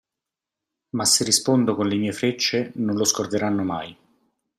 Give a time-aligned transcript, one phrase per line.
[0.95, 3.95] Ma se rispondo con le mie frecce, non lo scorderanno mai.